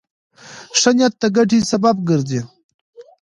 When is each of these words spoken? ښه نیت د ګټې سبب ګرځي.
ښه 0.79 0.91
نیت 0.97 1.13
د 1.21 1.23
ګټې 1.35 1.59
سبب 1.71 1.95
ګرځي. 2.09 2.41